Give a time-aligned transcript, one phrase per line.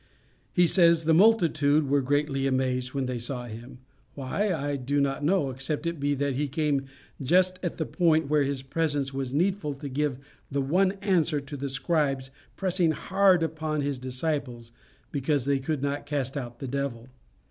[0.51, 3.77] He says the multitude were greatly amazed when they saw him
[4.15, 6.87] why, I do not know, except it be that he came
[7.21, 10.17] just at the point where his presence was needful to give
[10.49, 14.71] the one answer to the scribes pressing hard upon his disciples
[15.11, 17.07] because they could not cast out this devil.